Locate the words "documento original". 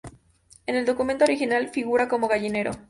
0.87-1.69